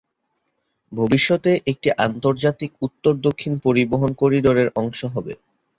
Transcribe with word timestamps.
ভবিষ্যতে 0.91 1.51
এটি 1.71 1.89
আন্তর্জাতিক 2.05 2.71
উত্তর-দক্ষিণ 2.81 3.53
পরিবহণ 3.65 4.09
করিডোর 4.21 4.57
এর 4.57 4.69
অংশ 4.75 4.99
হবে। 5.15 5.33